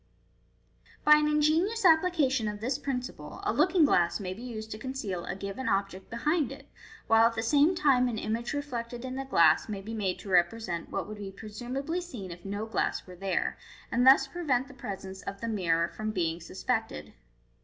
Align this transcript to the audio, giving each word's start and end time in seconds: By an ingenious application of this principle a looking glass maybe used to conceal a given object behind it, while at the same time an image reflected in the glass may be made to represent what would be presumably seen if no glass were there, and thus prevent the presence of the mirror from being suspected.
By 1.03 1.17
an 1.17 1.27
ingenious 1.27 1.85
application 1.85 2.47
of 2.47 2.59
this 2.59 2.79
principle 2.79 3.39
a 3.43 3.53
looking 3.53 3.85
glass 3.85 4.19
maybe 4.19 4.41
used 4.41 4.71
to 4.71 4.79
conceal 4.79 5.25
a 5.25 5.35
given 5.35 5.69
object 5.69 6.09
behind 6.09 6.51
it, 6.51 6.67
while 7.05 7.27
at 7.27 7.35
the 7.35 7.43
same 7.43 7.75
time 7.75 8.07
an 8.07 8.17
image 8.17 8.51
reflected 8.53 9.05
in 9.05 9.13
the 9.15 9.25
glass 9.25 9.69
may 9.69 9.79
be 9.83 9.93
made 9.93 10.17
to 10.17 10.29
represent 10.29 10.89
what 10.89 11.07
would 11.07 11.19
be 11.19 11.29
presumably 11.31 12.01
seen 12.01 12.31
if 12.31 12.43
no 12.43 12.65
glass 12.65 13.05
were 13.05 13.15
there, 13.15 13.59
and 13.91 14.07
thus 14.07 14.25
prevent 14.25 14.67
the 14.67 14.73
presence 14.73 15.21
of 15.21 15.39
the 15.39 15.47
mirror 15.47 15.87
from 15.89 16.09
being 16.09 16.41
suspected. 16.41 17.13